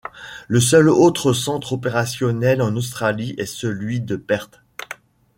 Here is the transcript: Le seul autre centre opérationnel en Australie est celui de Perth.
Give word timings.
Le 0.47 0.59
seul 0.59 0.89
autre 0.89 1.31
centre 1.31 1.73
opérationnel 1.73 2.63
en 2.63 2.75
Australie 2.75 3.35
est 3.37 3.45
celui 3.45 3.99
de 4.01 4.15
Perth. 4.15 4.63